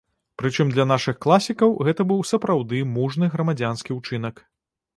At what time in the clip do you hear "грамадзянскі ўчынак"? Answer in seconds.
3.37-4.35